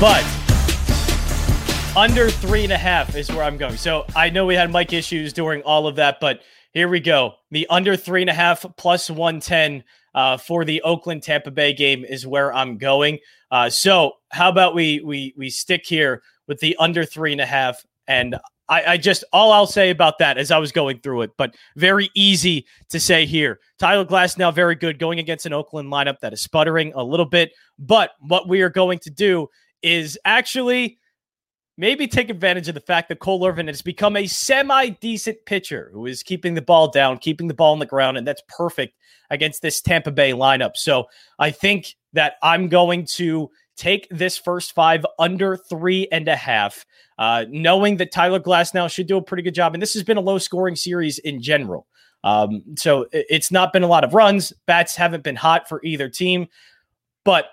[0.00, 0.24] but
[1.96, 3.76] under three and a half is where I'm going.
[3.76, 7.34] So I know we had mic issues during all of that, but here we go.
[7.50, 9.82] The under three and a half plus 110
[10.14, 13.18] uh, for the Oakland Tampa Bay game is where I'm going.
[13.50, 17.46] Uh, so how about we we we stick here with the under three and a
[17.46, 18.36] half and
[18.68, 21.54] I, I, just all I'll say about that as I was going through it, but
[21.76, 23.60] very easy to say here.
[23.78, 27.52] Tyler Glasnow very good going against an Oakland lineup that is sputtering a little bit.
[27.78, 29.48] But what we are going to do
[29.82, 30.98] is actually
[31.76, 35.90] maybe take advantage of the fact that Cole Irvin has become a semi decent pitcher
[35.92, 38.94] who is keeping the ball down, keeping the ball on the ground, and that's perfect
[39.30, 40.72] against this Tampa Bay lineup.
[40.76, 41.06] So
[41.38, 46.84] I think that I'm going to take this first five under three and a half,
[47.18, 49.72] uh, knowing that Tyler Glasnow should do a pretty good job.
[49.72, 51.86] And this has been a low scoring series in general.
[52.24, 54.52] Um, so it's not been a lot of runs.
[54.66, 56.48] Bats haven't been hot for either team.
[57.24, 57.46] But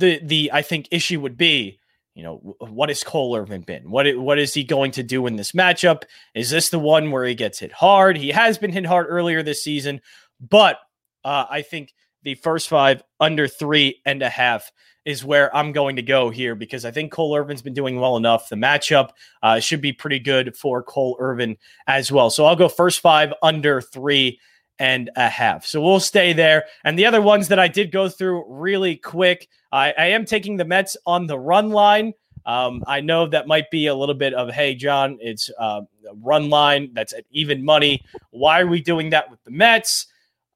[0.00, 1.78] the the I think issue would be,
[2.14, 3.90] you know, what has Cole Irvin been?
[3.90, 6.02] What what is he going to do in this matchup?
[6.34, 8.16] Is this the one where he gets hit hard?
[8.16, 10.00] He has been hit hard earlier this season,
[10.40, 10.78] but
[11.24, 14.70] uh, I think the first five under three and a half
[15.06, 18.16] is where I'm going to go here because I think Cole Irvin's been doing well
[18.16, 18.48] enough.
[18.48, 19.10] The matchup
[19.42, 21.56] uh, should be pretty good for Cole Irvin
[21.86, 22.28] as well.
[22.28, 24.38] So I'll go first five under three
[24.80, 25.66] and a half.
[25.66, 26.64] So we'll stay there.
[26.84, 30.56] And the other ones that I did go through really quick, I, I am taking
[30.56, 32.14] the Mets on the run line.
[32.46, 35.82] Um, I know that might be a little bit of, hey, John, it's uh,
[36.22, 38.02] run line that's at even money.
[38.30, 40.06] Why are we doing that with the Mets?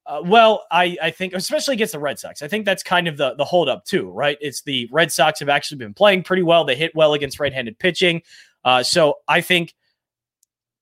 [0.07, 3.17] Uh, well, I, I think, especially against the Red Sox, I think that's kind of
[3.17, 4.37] the, the holdup too, right?
[4.41, 6.65] It's the Red Sox have actually been playing pretty well.
[6.65, 8.23] They hit well against right handed pitching.
[8.63, 9.75] Uh, so I think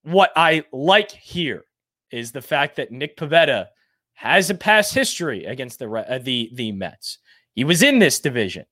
[0.04, 1.66] what I like here
[2.14, 3.68] is the fact that Nick Pivetta
[4.14, 7.18] has a past history against the, uh, the, the Mets.
[7.56, 8.66] He was in this division,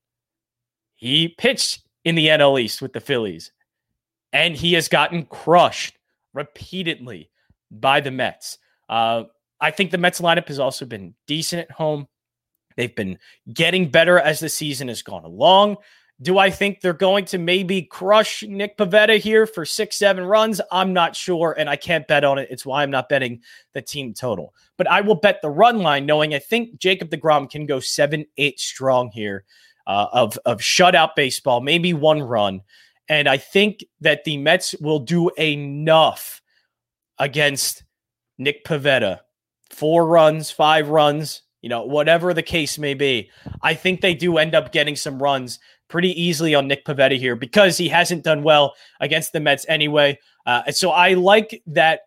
[0.94, 3.52] he pitched in the NL East with the Phillies,
[4.32, 5.98] and he has gotten crushed
[6.32, 7.30] repeatedly
[7.70, 8.58] by the Mets.
[8.88, 9.24] Uh,
[9.60, 12.06] I think the Mets lineup has also been decent at home.
[12.76, 13.18] They've been
[13.52, 15.76] getting better as the season has gone along.
[16.22, 20.60] Do I think they're going to maybe crush Nick Pivetta here for six, seven runs?
[20.70, 22.46] I'm not sure, and I can't bet on it.
[22.48, 24.54] It's why I'm not betting the team total.
[24.76, 28.24] But I will bet the run line, knowing I think Jacob DeGrom can go seven,
[28.36, 29.44] eight strong here
[29.86, 32.60] uh, of, of shutout baseball, maybe one run.
[33.08, 36.40] And I think that the Mets will do enough
[37.18, 37.82] against
[38.38, 39.20] Nick Pivetta.
[39.70, 43.30] four runs, five runs, you know, whatever the case may be.
[43.62, 45.58] I think they do end up getting some runs
[45.92, 50.18] pretty easily on Nick Pivetta here because he hasn't done well against the Mets anyway.
[50.46, 52.00] Uh, so I like that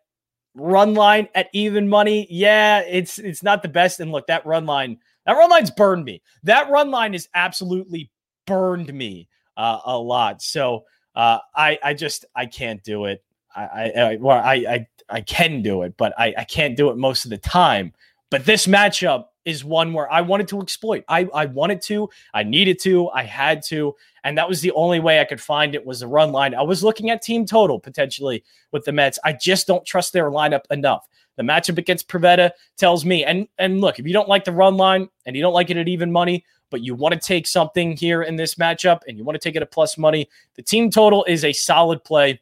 [0.56, 2.28] run line at even money.
[2.32, 4.00] Yeah, it's it's not the best.
[4.00, 4.98] And look, that run line,
[5.28, 6.24] that run line's burned me.
[6.44, 8.10] That run line has absolutely
[8.48, 10.42] burned me uh, a lot.
[10.42, 10.86] So
[11.16, 13.24] uh, I I just I can't do it.
[13.56, 16.98] I, I well, I, I I can do it, but I, I can't do it
[16.98, 17.94] most of the time.
[18.32, 21.04] But this matchup is one where I wanted to exploit.
[21.08, 25.00] I, I wanted to, I needed to, I had to, and that was the only
[25.00, 26.56] way I could find it was the run line.
[26.56, 29.20] I was looking at team total potentially with the Mets.
[29.24, 31.08] I just don't trust their lineup enough.
[31.38, 34.78] The matchup against Pivetta tells me, and and look, if you don't like the run
[34.78, 37.96] line and you don't like it at even money, but you want to take something
[37.96, 40.90] here in this matchup and you want to take it at plus money, the team
[40.90, 42.40] total is a solid play.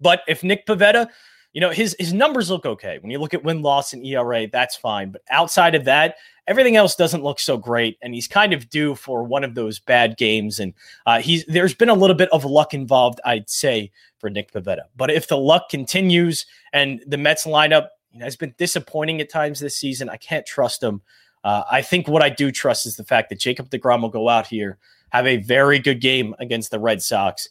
[0.00, 1.08] But if Nick Pivetta,
[1.52, 2.98] you know, his his numbers look okay.
[3.00, 5.10] When you look at win loss and ERA, that's fine.
[5.10, 6.16] But outside of that,
[6.46, 7.98] everything else doesn't look so great.
[8.02, 10.60] And he's kind of due for one of those bad games.
[10.60, 10.74] And
[11.06, 14.84] uh, he's there's been a little bit of luck involved, I'd say, for Nick Pivetta.
[14.96, 19.30] But if the luck continues and the Mets lineup you know, has been disappointing at
[19.30, 21.02] times this season, I can't trust him.
[21.42, 24.28] Uh, I think what I do trust is the fact that Jacob DeGrom will go
[24.28, 24.78] out here,
[25.10, 27.48] have a very good game against the Red Sox,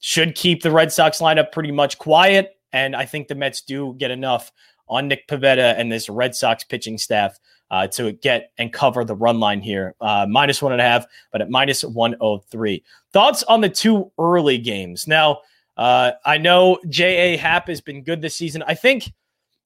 [0.00, 2.56] should keep the Red Sox lineup pretty much quiet.
[2.72, 4.52] And I think the Mets do get enough
[4.88, 7.38] on Nick Pivetta and this Red Sox pitching staff
[7.70, 9.94] uh, to get and cover the run line here.
[10.00, 12.84] Uh, minus one and a half, but at minus 103.
[13.12, 15.08] Thoughts on the two early games?
[15.08, 15.40] Now,
[15.76, 17.38] uh, I know J.A.
[17.38, 18.62] Happ has been good this season.
[18.66, 19.10] I think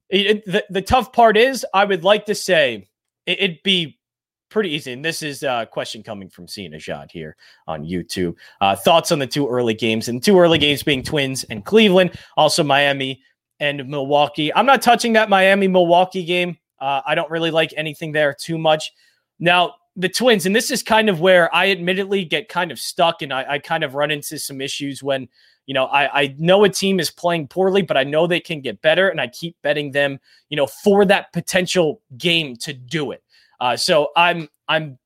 [0.08, 2.88] it, the, the tough part is I would like to say
[3.26, 3.98] it, it'd be
[4.48, 4.92] pretty easy.
[4.92, 8.34] And this is a question coming from Cena Jad here on YouTube.
[8.60, 12.18] Uh, thoughts on the two early games and two early games being Twins and Cleveland,
[12.36, 13.22] also Miami
[13.60, 14.54] and Milwaukee.
[14.54, 16.58] I'm not touching that Miami Milwaukee game.
[16.78, 18.92] Uh, I don't really like anything there too much.
[19.38, 23.22] Now, the Twins, and this is kind of where I admittedly get kind of stuck
[23.22, 25.26] and I, I kind of run into some issues when,
[25.64, 28.60] you know, I, I know a team is playing poorly, but I know they can
[28.60, 29.08] get better.
[29.08, 30.20] And I keep betting them,
[30.50, 33.22] you know, for that potential game to do it.
[33.60, 34.98] Uh, so I'm I'm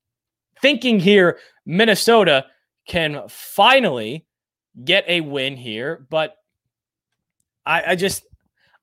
[0.60, 2.46] thinking here, Minnesota
[2.86, 4.26] can finally
[4.84, 6.36] get a win here, but
[7.64, 8.24] I, I just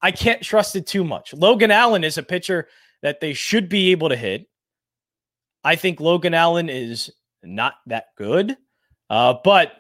[0.02, 1.34] I can't trust it too much.
[1.34, 2.68] Logan Allen is a pitcher
[3.02, 4.48] that they should be able to hit.
[5.64, 7.12] I think Logan Allen is
[7.44, 8.56] not that good,
[9.10, 9.74] uh, but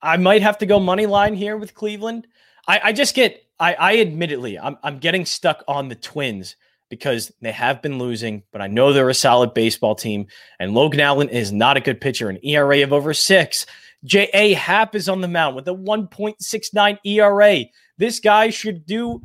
[0.00, 2.26] I might have to go money line here with Cleveland.
[2.66, 6.56] I, I just get I, I admittedly I'm I'm getting stuck on the Twins
[6.92, 10.26] because they have been losing, but I know they're a solid baseball team.
[10.60, 13.64] And Logan Allen is not a good pitcher, an ERA of over six.
[14.04, 14.52] J.A.
[14.52, 17.64] Happ is on the mound with a 1.69 ERA.
[17.96, 19.22] This guy should do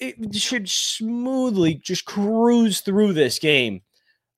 [0.00, 3.82] it should smoothly just cruise through this game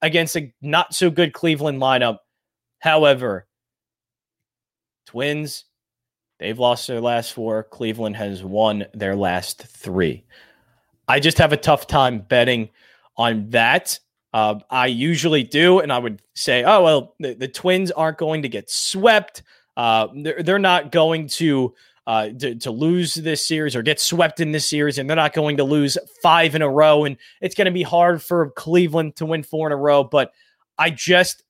[0.02, 2.18] against a not so good Cleveland lineup.
[2.80, 3.46] However,
[5.06, 5.66] Twins,
[6.40, 7.62] they've lost their last four.
[7.62, 10.24] Cleveland has won their last three.
[11.08, 12.70] I just have a tough time betting
[13.16, 13.98] on that.
[14.32, 18.42] Uh, I usually do, and I would say, oh, well, the, the Twins aren't going
[18.42, 19.42] to get swept.
[19.76, 21.74] Uh, they're, they're not going to
[22.06, 25.32] uh, to, to lose this series or get swept in this series, and they're not
[25.32, 27.04] going to lose five in a row.
[27.04, 30.04] And it's going to be hard for Cleveland to win four in a row.
[30.04, 30.32] But
[30.78, 31.42] I just,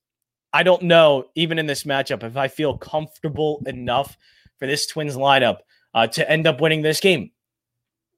[0.52, 4.16] I don't know, even in this matchup, if I feel comfortable enough
[4.58, 5.58] for this Twins lineup
[5.92, 7.32] uh, to end up winning this game.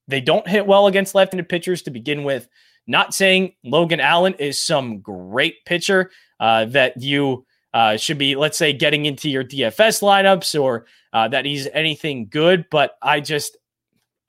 [0.09, 2.49] They don't hit well against left handed pitchers to begin with.
[2.87, 6.11] Not saying Logan Allen is some great pitcher
[6.41, 7.45] uh, that you
[7.75, 12.29] uh, should be, let's say, getting into your DFS lineups or uh, that he's anything
[12.31, 13.59] good, but I just,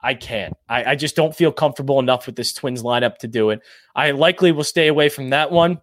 [0.02, 0.54] I can't.
[0.68, 3.62] I, I just don't feel comfortable enough with this Twins lineup to do it.
[3.96, 5.82] I likely will stay away from that one.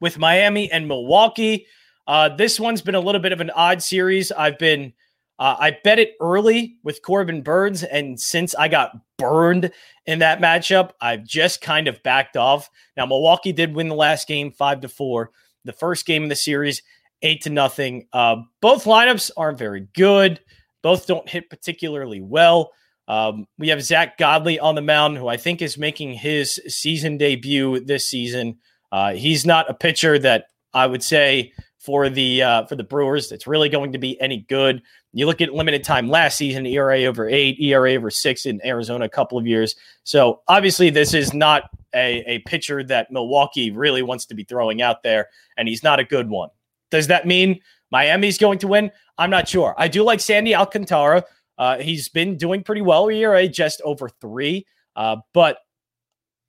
[0.00, 1.66] With Miami and Milwaukee,
[2.06, 4.32] uh, this one's been a little bit of an odd series.
[4.32, 4.92] I've been,
[5.42, 9.72] uh, I bet it early with Corbin Burnes, and since I got burned
[10.06, 12.70] in that matchup, I've just kind of backed off.
[12.96, 15.32] Now Milwaukee did win the last game, five to four
[15.64, 16.80] the first game of the series,
[17.22, 18.06] eight to nothing.
[18.12, 20.38] Uh, both lineups aren't very good.
[20.80, 22.70] Both don't hit particularly well.
[23.08, 27.18] Um, we have Zack Godley on the mound, who I think is making his season
[27.18, 28.58] debut this season.
[28.92, 31.52] Uh, he's not a pitcher that I would say
[31.82, 34.82] for the uh, for the Brewers that's really going to be any good.
[35.12, 39.04] You look at limited time last season, ERA over eight, ERA over six in Arizona
[39.04, 39.74] a couple of years.
[40.04, 44.80] So obviously, this is not a, a pitcher that Milwaukee really wants to be throwing
[44.80, 46.50] out there, and he's not a good one.
[46.92, 48.92] Does that mean Miami's going to win?
[49.18, 49.74] I'm not sure.
[49.76, 51.24] I do like Sandy Alcantara.
[51.58, 55.58] Uh, he's been doing pretty well ERA just over three, uh, but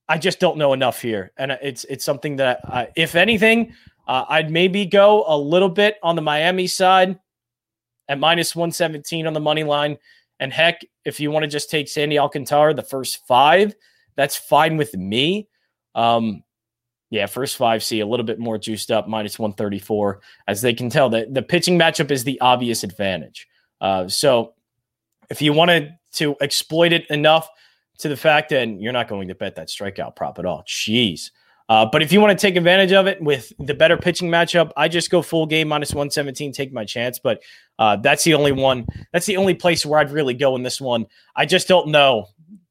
[0.08, 3.74] I just don't know enough here, and it's it's something that, I, if anything,
[4.08, 7.20] uh, I'd maybe go a little bit on the Miami side
[8.10, 9.98] at minus 117 on the money line.
[10.40, 13.76] And heck, if you want to just take Sandy Alcantara, the first five,
[14.16, 15.48] that's fine with me.
[15.96, 16.44] Um,
[17.10, 20.20] yeah, first five see a little bit more juiced up, minus 134.
[20.48, 23.48] As they can tell, that the pitching matchup is the obvious advantage.
[23.80, 24.54] Uh, so
[25.30, 27.48] if you wanted to exploit it enough
[28.00, 31.30] to the fact that you're not going to bet that strikeout prop at all, jeez.
[31.70, 34.72] Uh, but if you want to take advantage of it with the better pitching matchup,
[34.76, 37.20] I just go full game minus 117, take my chance.
[37.20, 37.42] But
[37.80, 40.82] uh, that's the only one, that's the only place where I'd really go in this
[40.82, 41.06] one.
[41.36, 42.28] I just don't know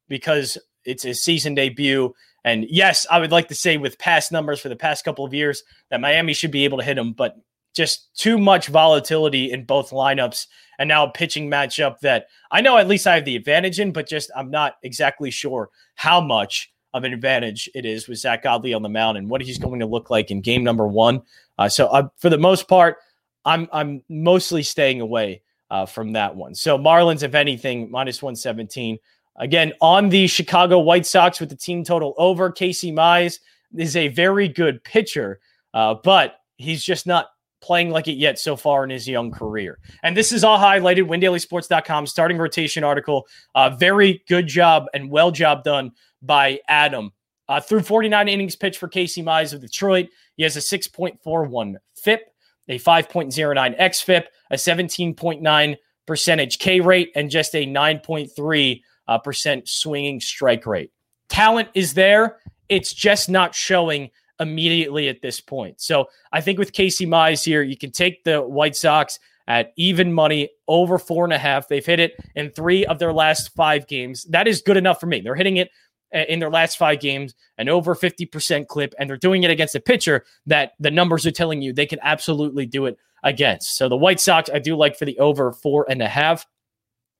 [0.09, 2.13] because it's a season debut.
[2.45, 5.33] And yes, I would like to say with past numbers for the past couple of
[5.33, 7.37] years that Miami should be able to hit them, but
[7.75, 10.47] just too much volatility in both lineups.
[10.79, 13.93] And now a pitching matchup that I know at least I have the advantage in,
[13.93, 18.43] but just I'm not exactly sure how much of an advantage it is with Zack
[18.43, 21.23] Godley on the mound and what he's going to look like in game number one.
[21.59, 22.97] Uh, so uh, for the most part,
[23.45, 26.55] I'm I'm mostly staying away uh, from that one.
[26.55, 28.99] So Marlins, if anything, minus 117.
[29.37, 33.39] Again, on the Chicago White Sox with the team total over, Casey Mize
[33.75, 35.41] is a very good pitcher,
[35.73, 37.29] uh, but he's just not
[37.63, 39.79] playing like it yet so far in his young career.
[40.03, 43.27] And this is all highlighted, WinDailySports.com, starting rotation article.
[43.55, 45.93] Uh, very good job and well job done
[46.23, 47.13] by Adam.
[47.49, 52.21] Uh, through 49 innings pitched for Casey Mize of Detroit, he has a 6.41 FIP,
[52.69, 55.77] a 5.09 XFIP, a 17.9
[56.07, 60.91] percentage K rate, and just a 9.3 uh, percent swinging strike rate.
[61.29, 62.39] Talent is there.
[62.69, 64.11] It's just not showing
[64.41, 65.81] immediately at this point.
[65.81, 70.13] So I think with Casey Mize here, you can take the White Sox at even
[70.13, 71.69] money over four and a half.
[71.69, 74.25] They've hit it in three of their last five games.
[74.25, 75.21] That is good enough for me.
[75.21, 75.71] They're hitting it
[76.13, 79.81] in their last five games, an over 50% clip, and they're doing it against a
[79.81, 83.77] pitcher that the numbers are telling you they can absolutely do it against.
[83.77, 86.47] So the White Sox, I do like for the over four and a half.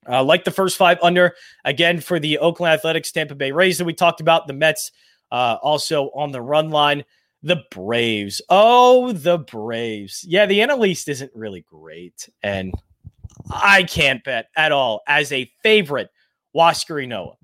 [0.07, 1.33] Uh, like the first five under,
[1.63, 4.91] again, for the Oakland Athletics, Tampa Bay Rays that we talked about, the Mets
[5.31, 7.05] uh, also on the run line.
[7.41, 8.41] The Braves.
[8.49, 10.25] Oh, the Braves.
[10.25, 12.29] Yeah, the NL East isn't really great.
[12.41, 12.73] And
[13.51, 16.09] I can't bet at all as a favorite
[16.55, 17.35] Huascar Ynoa.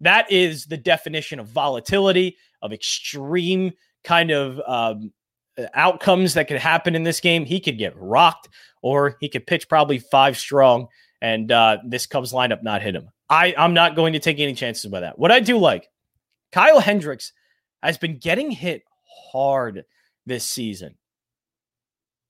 [0.00, 3.72] That is the definition of volatility, of extreme
[4.04, 5.12] kind of um,
[5.74, 7.44] outcomes that could happen in this game.
[7.44, 8.48] He could get rocked
[8.82, 10.88] or he could pitch probably five strong
[11.20, 13.08] and uh, this Cubs lineup not hit him.
[13.28, 15.18] I, I'm not going to take any chances by that.
[15.18, 15.88] What I do like,
[16.52, 17.32] Kyle Hendricks
[17.82, 18.82] has been getting hit
[19.32, 19.84] hard
[20.26, 20.96] this season.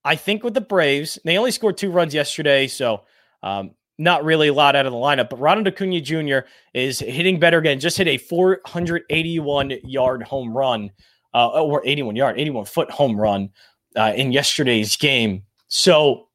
[0.05, 3.03] I think with the Braves, they only scored two runs yesterday, so
[3.43, 5.31] um, not really a lot out of the lineup.
[5.31, 6.47] But Ronald Acuna Jr.
[6.75, 7.81] is hitting better again.
[7.81, 10.91] Just hit a 481 yard home run,
[11.35, 13.51] uh, or 81 yard, 81 foot home run
[13.97, 15.43] uh, in yesterday's game.
[15.69, 16.29] So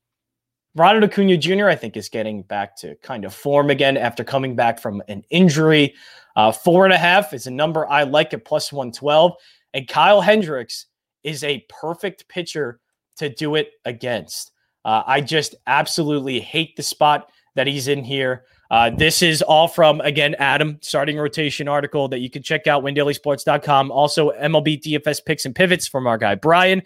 [0.76, 1.68] Ronald Acuna Jr.
[1.68, 5.24] I think is getting back to kind of form again after coming back from an
[5.30, 5.94] injury.
[6.36, 9.34] Uh, four and a half is a number I like at plus 112.
[9.74, 10.88] And Kyle Hendricks
[11.24, 12.80] is a perfect pitcher
[13.18, 14.52] to do it against.
[14.84, 18.46] Uh, I just absolutely hate the spot that he's in here.
[18.70, 22.84] Uh, this is all from, again, Adam, starting rotation article that you can check out,
[22.84, 23.92] windailysports.com.
[23.92, 26.82] Also, MLB DFS picks and pivots from our guy, Brian.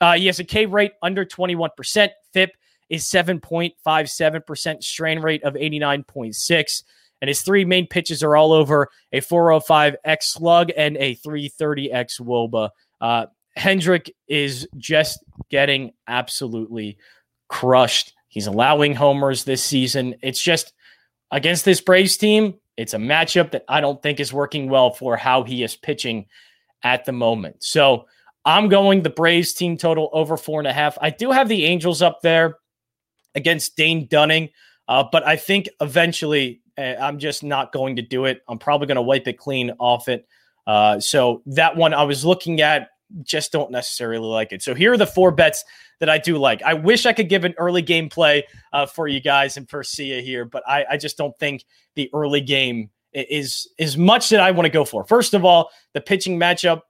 [0.00, 2.10] Uh, he has a K rate under 21%.
[2.32, 2.50] FIP
[2.88, 6.82] is 7.57%, strain rate of 89.6.
[7.20, 11.90] And his three main pitches are all over a 405 X slug and a 330
[11.90, 12.70] X Woba.
[13.00, 16.98] Uh, Hendrick is just getting absolutely
[17.48, 18.12] crushed.
[18.34, 20.16] He's allowing homers this season.
[20.20, 20.72] It's just
[21.30, 25.16] against this Braves team, it's a matchup that I don't think is working well for
[25.16, 26.26] how he is pitching
[26.82, 27.62] at the moment.
[27.62, 28.06] So
[28.44, 30.98] I'm going the Braves team total over four and a half.
[31.00, 32.58] I do have the Angels up there
[33.36, 34.48] against Dane Dunning,
[34.88, 38.42] uh, but I think eventually uh, I'm just not going to do it.
[38.48, 40.26] I'm probably going to wipe it clean off it.
[40.66, 42.88] Uh, so that one I was looking at
[43.22, 44.62] just don't necessarily like it.
[44.62, 45.64] So here are the four bets
[46.00, 46.62] that I do like.
[46.62, 49.82] I wish I could give an early game play uh, for you guys and for
[49.82, 54.40] Sia here, but I, I just don't think the early game is is much that
[54.40, 55.04] I want to go for.
[55.04, 56.82] First of all, the pitching matchup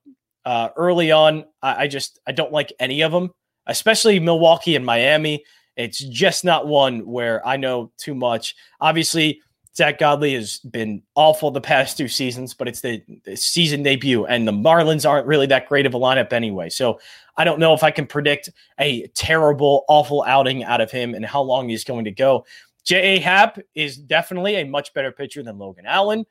[0.44, 3.30] uh, early on, I, I just I don't like any of them,
[3.66, 5.44] especially Milwaukee and Miami.
[5.76, 8.54] It's just not one where I know too much.
[8.80, 9.40] Obviously,
[9.76, 14.24] Zack Godley has been awful the past two seasons, but it's the, the, season debut,
[14.24, 16.68] and the Marlins aren't really that great of a lineup anyway.
[16.68, 17.00] So
[17.36, 21.26] I don't know if I can predict a terrible, awful outing out of him and
[21.26, 22.46] how long he's going to go.
[22.84, 23.18] J.A.
[23.18, 26.24] Happ is definitely a much better pitcher than Logan Allen,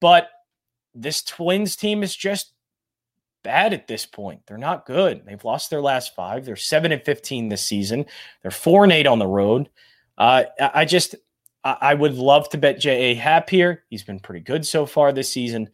[0.00, 0.28] but
[0.94, 2.52] this Twins team is just
[3.42, 4.42] bad at this point.
[4.46, 5.24] They're not good.
[5.24, 6.44] They've lost their last five.
[6.44, 8.04] They're seven and fifteen this season.
[8.42, 9.70] They're four and eight on the road.
[10.18, 11.14] Uh, I just
[11.62, 13.14] I, would love to bet J.A.
[13.14, 13.84] Happ here.
[13.90, 15.68] He's been pretty good so far this season.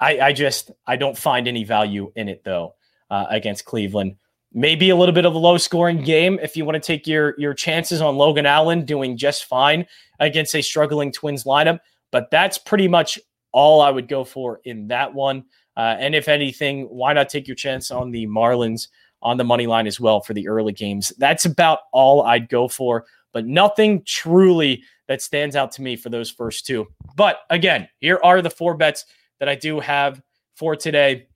[0.00, 2.74] I, I just I don't find any value in it though
[3.10, 4.16] uh, against Cleveland.
[4.52, 7.34] Maybe a little bit of a low scoring game if you want to take your
[7.38, 9.86] your chances on Logan Allen doing just fine
[10.18, 11.78] against a struggling Twins lineup.
[12.10, 13.18] But that's pretty much
[13.52, 15.44] all I would go for in that one.
[15.76, 18.88] Uh, and if anything, why not take your chance on the Marlins
[19.22, 21.12] on the money line as well for the early games?
[21.16, 24.82] That's about all I'd go for, but nothing truly
[25.12, 26.86] that stands out to me for those first two.
[27.16, 29.04] But again, here are the four bets
[29.40, 30.22] that I do have
[30.56, 31.26] for today.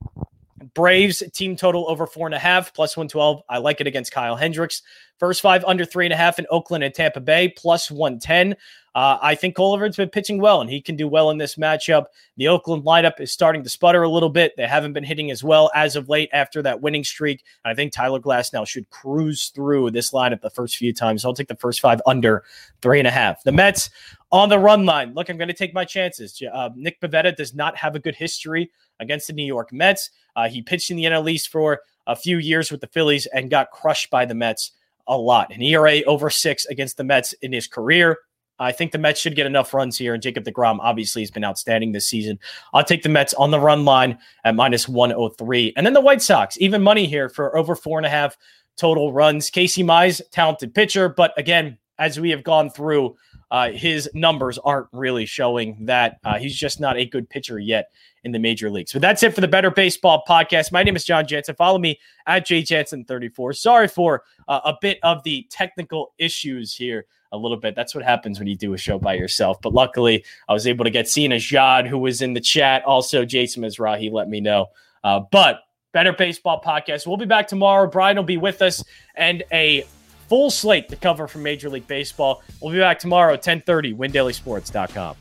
[0.74, 3.42] Braves team total over four and a half plus 112.
[3.48, 4.82] I like it against Kyle Hendricks.
[5.18, 8.56] First five under three and a half in Oakland and Tampa Bay plus 110.
[8.94, 11.56] Uh, I think Cole Irvin's been pitching well, and he can do well in this
[11.56, 12.06] matchup.
[12.38, 14.54] The Oakland lineup is starting to sputter a little bit.
[14.56, 17.44] They haven't been hitting as well as of late after that winning streak.
[17.66, 21.26] I think Tyler Glasnow should cruise through this lineup the first few times.
[21.26, 22.42] I'll take the first five under
[22.80, 23.42] three and a half.
[23.42, 23.90] The Mets
[24.32, 25.12] on the run line.
[25.12, 26.42] Look, I'm going to take my chances.
[26.50, 30.10] Uh, Nick Pivetta does not have a good history against the New York Mets.
[30.34, 33.50] Uh, he pitched in the NL East for a few years with the Phillies and
[33.50, 34.72] got crushed by the Mets
[35.06, 35.52] a lot.
[35.54, 38.18] An ERA over six against the Mets in his career.
[38.58, 41.44] I think the Mets should get enough runs here, and Jacob DeGrom obviously has been
[41.44, 42.38] outstanding this season.
[42.72, 45.74] I'll take the Mets on the run line at minus 103.
[45.76, 48.36] And then the White Sox, even money here for over four and a half
[48.76, 49.50] total runs.
[49.50, 53.16] Casey Mize, talented pitcher, but again, as we have gone through,
[53.50, 57.90] uh, his numbers aren't really showing that uh, he's just not a good pitcher yet
[58.26, 58.92] in the major leagues.
[58.92, 60.72] But that's it for the Better Baseball podcast.
[60.72, 61.54] My name is John Jansen.
[61.54, 63.56] Follow me at jjansen34.
[63.56, 67.76] Sorry for uh, a bit of the technical issues here a little bit.
[67.76, 69.58] That's what happens when you do a show by yourself.
[69.62, 72.84] But luckily, I was able to get Sina Jad, who was in the chat.
[72.84, 74.66] Also, Jason Mizrahi let me know.
[75.04, 75.60] Uh, but
[75.92, 77.06] Better Baseball podcast.
[77.06, 77.88] We'll be back tomorrow.
[77.88, 79.86] Brian will be with us and a
[80.28, 82.42] full slate to cover from Major League Baseball.
[82.60, 85.16] We'll be back tomorrow at 1030, windailysports.com.